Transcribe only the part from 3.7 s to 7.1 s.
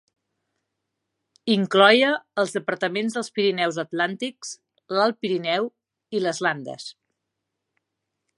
atlàntics, l'Alt Pirineu i les Landes.